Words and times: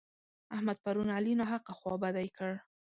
احمد 0.55 0.77
پرون 0.83 1.07
علي 1.17 1.33
ناحقه 1.39 1.71
خوابدی 1.79 2.27
کړ. 2.37 2.51